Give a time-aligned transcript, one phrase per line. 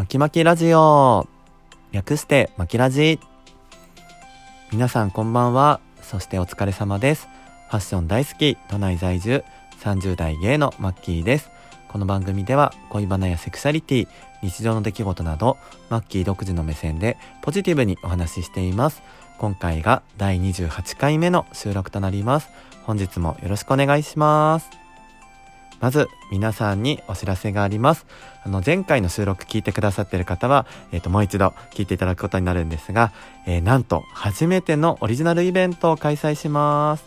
[0.00, 1.28] まきまきラジオ。
[1.92, 3.20] 略してまきラジ。
[4.72, 5.78] 皆さんこんばんは。
[6.00, 7.28] そしてお疲れ様です。
[7.68, 8.56] ファッション大好き。
[8.70, 9.44] 都内在住。
[9.82, 11.50] 30代芸のマッキーです。
[11.88, 14.08] この番組では恋バナやセクシャリティ
[14.40, 15.58] 日常の出来事など
[15.90, 19.02] マッキー独自の目線でポジティブにお話ししています。
[19.36, 22.48] 今回が第28回目の収録となります。
[22.84, 24.79] 本日もよろしくお願いします。
[25.80, 28.06] まず皆さんにお知らせがあります。
[28.44, 33.12] あの前回の収録聞いてくださっている方は、えっ、ー、ともう一度聞いていただくことになるんですが、
[33.46, 37.04] えー、なんと初めてのオリジナルイベントを開催します。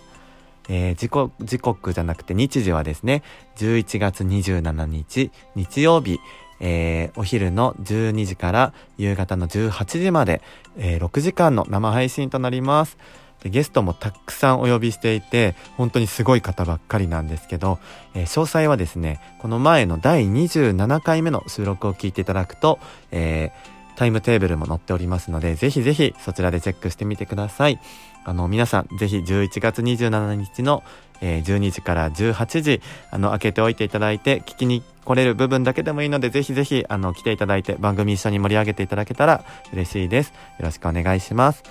[0.69, 3.21] えー、時刻、時刻じゃなくて日時はですね、
[3.57, 6.19] 11月27日日曜日、
[6.59, 10.41] えー、お昼の12時から夕方の18時まで、
[10.77, 12.97] えー、6時間の生配信となります。
[13.41, 17.79] でゲストもたくさんお呼びしていて本当にすごい方ばっかりなんですけど、
[18.15, 22.79] えー、詳細はですねこの前の第27回目の収録を聞いていただくと、
[23.11, 27.79] えー、タイムテーブルも載っておりますのでぜひぜひそちらでチェックしてみてください。
[28.25, 30.81] あの皆さんぜひ11月27日の、
[31.21, 40.29] えー、12時から18時あの開けておいていただいて聞きに来れる部分だけでもいいのでぜひぜひあの来ていただいて番組一緒に盛り上げていただけたら嬉しいです。
[40.29, 41.63] よろしくお願いします。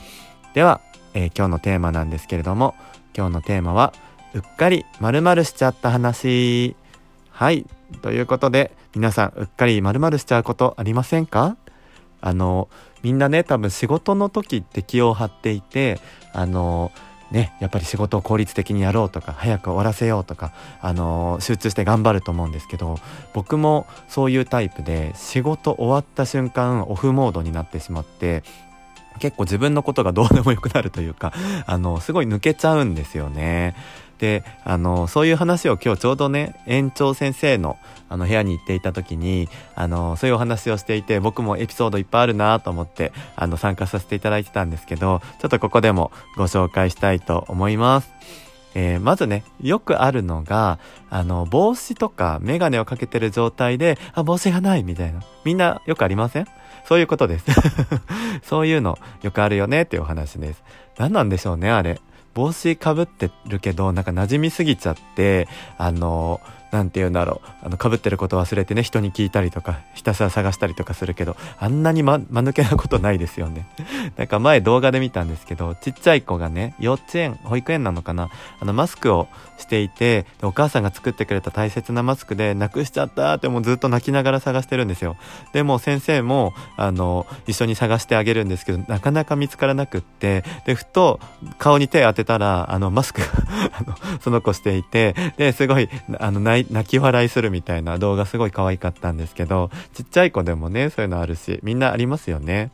[0.54, 0.80] では
[1.14, 2.74] えー、今日のテーマなんですけれども
[3.16, 3.92] 今日のテーマは
[4.34, 6.76] うっかり〇〇しちゃった話。
[7.30, 7.66] はい。
[8.00, 11.56] ということで皆さんうっかり〇〇しちゃうことありませんか？
[12.20, 12.68] あの
[13.02, 16.00] みんなね多分仕事の時って気を張っていて
[16.32, 16.92] あの
[17.30, 20.52] ね、やっぱり仕事を効率的にやろうとか早く終わらせようとか、
[20.82, 22.98] あの集中して頑張ると思うんですけど
[23.32, 28.44] 僕もそういうタイプで仕事終わった瞬間オフモードになってしまって
[29.18, 31.32] 結構自分のことがどうでもよくなるというか、
[31.66, 33.74] あの、すごい抜けちゃうんですよね。
[34.18, 37.76] で、あの、そういう話を今日ちょうどね、園長先生の
[38.08, 48.12] あの部屋に行っていた時に、あの、そういうお話をしていて、僕もエピソードいっぱいあるなと思って、あの、参加させていただいてたんですけど、ちょっとここでもご紹介したいと思います。
[48.74, 50.78] えー、まずね、よくあるのが、
[51.10, 55.20] あの、帽子とかメガネをかけてる状態で、あ、帽子がないみたいな。
[55.44, 56.46] みんなよくありません？
[56.86, 57.46] そういうことです。
[58.42, 60.62] そういうのよくあるよねっていうお話です。
[60.98, 62.00] 何なんでしょうね、あれ。
[62.34, 66.40] 帽子かぶってるけど、なんか馴染みすぎちゃって、あの、
[66.80, 67.66] んて言うんだろう。
[67.66, 73.66] あの、被ってること忘れてね、人に聞いたりとか、ひたすら探したりとかするけど、あんなにま、間抜けなことないですよね。
[74.16, 78.30] なんか前動画で見たんですけど、ちっちゃい子がね、幼稚園、保育園なのかな
[78.60, 79.28] あの、マスクを
[79.58, 85.16] していて、お母さんが作ってくれた大切なマスクで、なくしちゃったってもうずっと泣きながら探してるんですよ。
[85.52, 91.20] でも先生も、あの、一緒に探してあげるんですけど、なかなか見つからなくって、で、ふと
[91.58, 93.22] 顔に手当てたら、あの、マスク
[93.72, 95.88] あの、その子していて、で、すごい、
[96.18, 102.70] あの、泣泣き笑いするみたいな動画すごい可愛かったんですけど、ちっちゃい子でもね、そういうのあるし、みんなありますよね。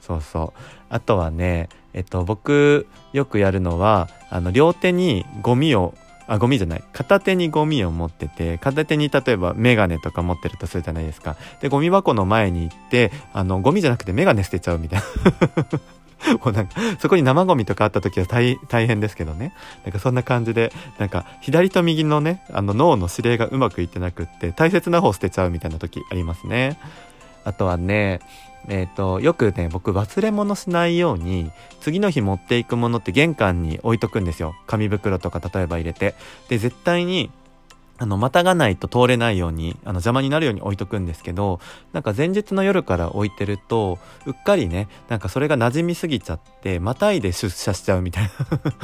[0.00, 0.60] そうそう。
[0.88, 5.94] あとはね、えっと、僕、よくやるのは、あの、両手にゴミを
[6.30, 6.84] あ、ゴミじゃない。
[6.92, 11.36] 片手にゴミを持ってて、片手に例えばメガネとか持ってるとするじゃないですか。
[11.60, 15.80] で、ゴミ箱の前に行って、あの、ゴミじゃなくてメガネ捨てちゃうみたいな。
[16.44, 19.52] もうなんか、そこに生ゴミとかあった時は大変ですけどね。
[19.84, 26.78] なんかそんな感じで、なんか左と右のね、あの脳の指令がうまくいってなくって、大切な方捨てちゃうみたいな時ありますね。
[27.44, 28.20] あとはね、
[28.68, 31.50] えっ、ー、と、よくね、僕忘れ物しないように、
[31.80, 34.54] 次の日持っていくものって玄関に置いとくんですよ。
[34.66, 36.14] 紙袋とか例えば入れて。
[36.48, 37.30] で、絶対に
[38.02, 41.60] あの、またがないと通れないように、あの、邪魔になるように置いとくんですけど、
[41.92, 48.30] なんか前日の夜から置いてると、うっかりね、なんかそれが馴染みすぎちゃって、またいで出社しちゃうみたいな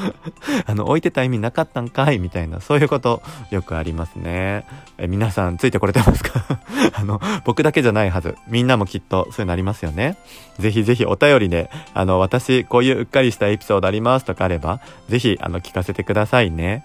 [0.67, 4.67] あの、置いてた意味なかったんかいみたいな、そういうことよくありますね。
[4.99, 6.61] え、皆さんついてこれてますか？
[6.93, 8.37] あの、僕だけじゃないはず。
[8.49, 10.19] みんなもきっとそういうのありますよね。
[10.59, 16.85] ぜひぜひお便りで、あの、私、こういううっかりしたエピソードありますとかあれば、ぜひ、あの、聞かせてくださいね。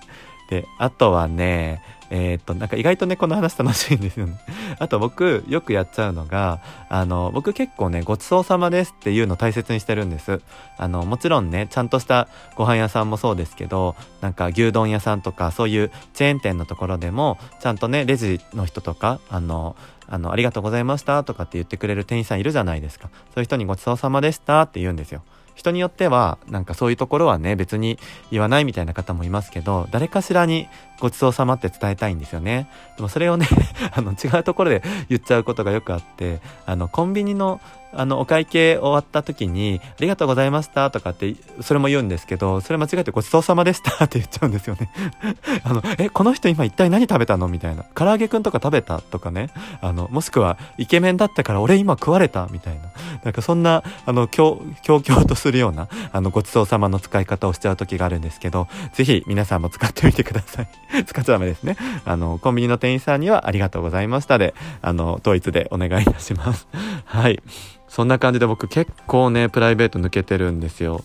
[0.51, 4.33] で、あとはね、えー、っと、なんか意外とね、この話楽しいんですよね。
[4.79, 6.59] あと僕、よくやっちゃうのが、
[6.89, 10.41] あの、僕結構ね、ごちそうさまですっていうの大切にしてるんです。
[10.77, 19.77] あの、もちろんね、ちゃんとしたご飯屋さんもそうですけど、なんか牛丼屋さんとか、そういうチェーン店のところでも、ちゃんとね、レジの人とか、あの、
[20.09, 23.07] あの、ありがとうございましたとかって言ってくれる店員さんいるじゃないですか。
[23.33, 25.21] そういう人にごちそうさまでしたって言うんですよ。
[25.55, 27.99] 人によってはなんかそういうところはね別に
[28.31, 30.67] 言わないみたいな方もいますけど誰かしらに
[31.01, 32.67] ごちそうさまって伝えたいんですよね。
[32.95, 33.47] でもそれをね
[33.91, 37.59] あの違うところで言っちゃうことがよくあって、あの、コンビニの
[37.93, 44.89] あの、お会計終わった時に、ありがとうございましたとかって、それも言うんですけど、それ間違えてごちそうさまでした って言っちゃうんですよね
[45.63, 47.47] あの、え、この人今一体何食べたの？
[47.47, 47.83] みたいな。
[47.95, 49.49] 唐揚げくんとか食べたとかね。
[49.81, 52.47] あの、もしくは、イケメンだったから俺今食われた？
[52.51, 52.81] みたいな。
[53.23, 60.67] なんかそんな、あの、強、強々とするような、あの、ごちそうさまの使い方をしちゃう時があるんですけど、ぜひ皆さんも使ってみてください。
[61.05, 61.77] 使っちゃダメですね。
[62.05, 66.67] あの、コンビニの店員さんにはありがとうございましたで、あの、統一でお願いいたします。
[67.05, 67.41] はい。
[67.87, 71.03] そんな感じで僕結構ね、プライベート抜けてるんですよ。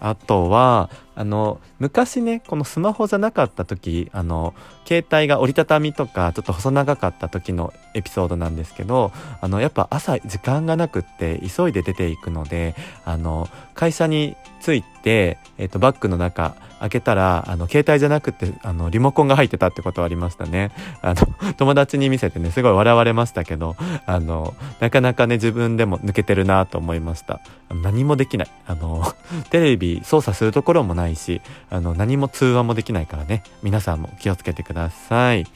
[0.00, 4.54] あとは、あの、昔ね、このスマホじゃなかった時、あの、
[4.86, 9.10] 携帯が折りたたみとか、ちょっと細長かった時のエピソードなんですけど、
[9.40, 20.70] あの、やっぱ朝時間がなくって急いで出ていくので、あの、会社に着いて、えっ、と、バッグの中開けたら、あの、携帯じゃなくて、あの、リモコンが入ってたってことはありましたね。
[21.02, 23.76] あの、 友達に見せてね、すごい笑われましたけど、
[24.06, 27.40] あの、なかなかね、自分でも抜けてるなと思いました。
[27.82, 28.48] 何もできない。
[28.66, 29.04] あの、
[29.50, 31.40] テレビ操作するところもないないし、
[31.70, 35.46] あの、何も通話もできないからね、皆さんも気をつけてください。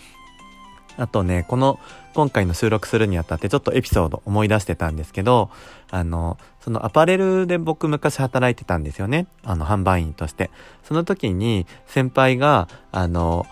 [0.97, 1.79] あとね、この、
[2.15, 5.51] 今回の収録するにあたってちょっとエピソード思い出してたんですけど、
[5.91, 9.27] あの、そのアパレルで僕昔働いてたんですよね。
[9.45, 10.51] あの、販売員として。
[10.85, 13.47] その時に先輩が、あの、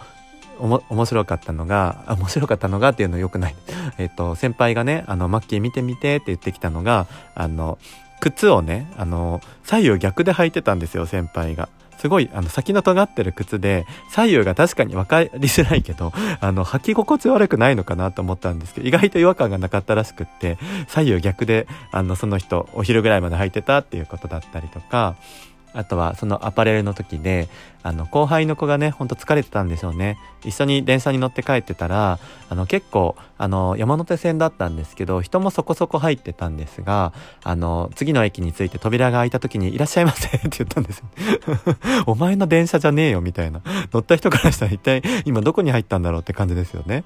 [0.59, 3.57] おも、面白かったのが、面白かったのがっていうのよくない。
[3.97, 7.79] えっと、先輩がね、あの、マッキー見てみてって言ってきたのが、あの、
[8.21, 11.71] 靴をね、あの、左右逆で履いてたんですよ、先輩が。
[12.01, 20.57] すごい、あの、先の尖ってる靴で、左右が確かに分かりづらいけど、 あの、履き心地悪くないのかなと思ったんですけど、意外と違和感がなかったらしくって、
[20.89, 25.15] 左右逆で、あの、その人、お昼ぐらいまで履いてたっていうことだったりとか、
[25.73, 27.49] あとはそのアパレルの時で、
[27.83, 30.19] あの、後輩の子がね、ほんと疲れてたんでしょうね。
[30.45, 32.19] 一緒に電車に乗って帰ってたら、
[32.51, 41.05] あの、結構、あの、山手線だったんですけど、人もそこそこ入ってたんですが、あの、次の駅に着いて扉が開いた時に、いらっしゃいませって言ったんですよ。
[42.07, 43.63] お前の電車じゃねえよ、みたいな。
[43.93, 47.05] 乗った人からしたら一体今どこに入ったんだろうって感じですよね。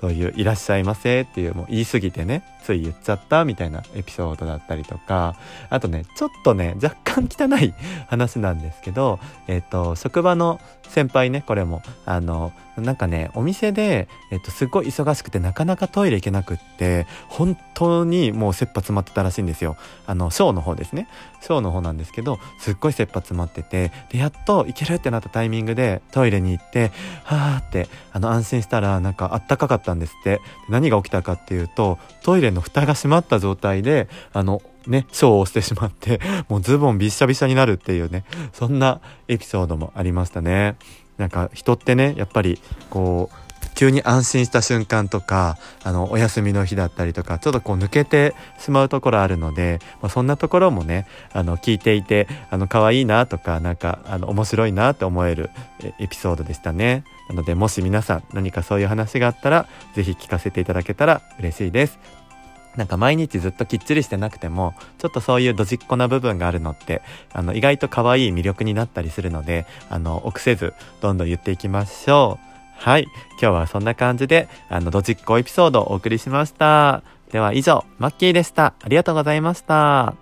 [0.00, 5.36] そういう、いらっしゃいませっていう、もう言い過ぎてね、つい言っちゃったみたいなエピソードだったりとか、
[5.68, 7.74] あとね、ちょっとね、若干汚い
[8.08, 9.18] 話なんですけど、
[9.48, 19.76] えっ、ー、と、職場の先輩ね、これも、あの、なんかね、お店で、えっと、すごい忙しくてなかなかトイレ行けなくって、本当にもう切羽詰まってたらしいんですよ。
[20.06, 21.08] あの、ショーの方ですね。
[21.40, 26.92] ショーの方なんですけど、すっごい切羽詰まってて、で、やっと行けるってなったタイミングでトイレに行って、
[27.24, 30.40] はーって、あの、安心したら、なんかあったかかったんですって。
[30.68, 40.76] 何が起きたかっていうと、トイレの蓋が閉まった状態で、あの、ね、ショーをしてしまって、 もうズボンびっしゃびしゃになるっていうね、そんなエピソードもありましたね。
[41.18, 42.60] なんか人ってね、やっぱり
[42.90, 43.36] こう、
[43.82, 55.50] 急に安心した瞬間とか、あの、お休みの日だったりとか、ちょっとこう抜けてしまうところあるので、まあ、そんなところもね、あの、聞いていて、あの、可愛いなとか、なんか、あの、面白いなって思える
[55.98, 57.02] エピソードでしたね。
[57.28, 61.98] なので、もし皆さん何かそういう話があったら、ぜひ聞かせていただけたら嬉しいです。
[62.76, 67.02] なんか毎日ずっときっちりしてなくても、ちょっとそういうドジっ子な部分があるのって、
[67.32, 72.51] あの、意外と可愛い魅力になったりするので、あの、臆せず、どんどん言っていきましょう。
[72.82, 73.06] はい。
[73.30, 77.04] 今日はそんな感じで、あの、ドジっ子エピソードをお送りしました。
[77.30, 78.74] では以上、マッキーでした。
[78.82, 80.21] ありがとうございました。